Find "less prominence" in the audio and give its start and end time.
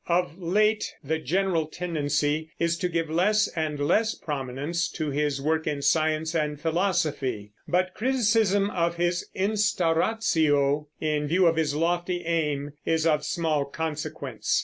3.79-4.89